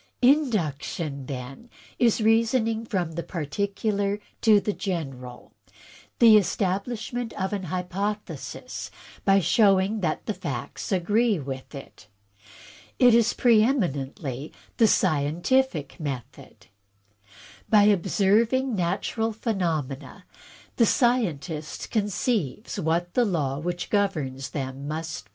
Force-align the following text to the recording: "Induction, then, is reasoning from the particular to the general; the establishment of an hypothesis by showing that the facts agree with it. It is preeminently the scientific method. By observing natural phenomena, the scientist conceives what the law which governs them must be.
"Induction, 0.23 1.27
then, 1.27 1.69
is 1.99 2.21
reasoning 2.21 2.87
from 2.87 3.11
the 3.11 3.21
particular 3.21 4.19
to 4.41 4.59
the 4.59 4.73
general; 4.73 5.53
the 6.17 6.37
establishment 6.37 7.33
of 7.39 7.53
an 7.53 7.65
hypothesis 7.65 8.89
by 9.25 9.39
showing 9.39 9.99
that 9.99 10.25
the 10.25 10.33
facts 10.33 10.91
agree 10.91 11.37
with 11.37 11.75
it. 11.75 12.07
It 12.97 13.13
is 13.13 13.33
preeminently 13.33 14.51
the 14.77 14.87
scientific 14.87 15.99
method. 15.99 16.65
By 17.69 17.83
observing 17.83 18.75
natural 18.75 19.31
phenomena, 19.31 20.25
the 20.77 20.87
scientist 20.87 21.91
conceives 21.91 22.79
what 22.79 23.13
the 23.13 23.23
law 23.23 23.59
which 23.59 23.91
governs 23.91 24.49
them 24.49 24.87
must 24.87 25.25
be. 25.25 25.29